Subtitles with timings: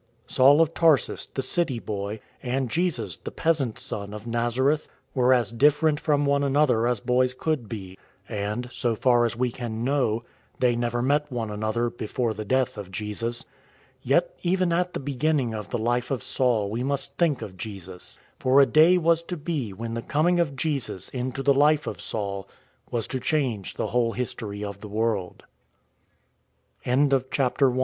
[0.25, 5.51] Saul of Tarsus, the city boy, and Jesus, the peasant's Son, of Nazareth, were as
[5.51, 7.99] different from one another as boys could be.
[8.27, 10.23] And, so far as we can know,
[10.57, 13.45] they never met one another before the death of Jesus.
[14.01, 18.17] Yet even at the beginning of the life of Saul we must think of Jesus.
[18.39, 21.87] For a day was to be when the coming of Jesus into the life